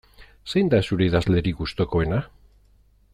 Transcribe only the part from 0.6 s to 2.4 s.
da zeure idazlerik gustukoena?